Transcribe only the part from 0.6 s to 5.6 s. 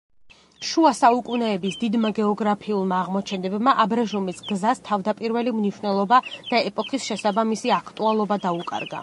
შუა საუკუნეების დიდმა გეოგრაფიულმა აღმოჩენებმა აბრეშუმის გზას თავდაპირველი